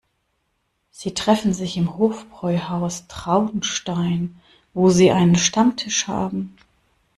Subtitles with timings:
[0.89, 4.35] Sie treffen sich im Hofbräuhaus Traunstein,
[4.73, 6.55] wo sie einen Stammtisch haben.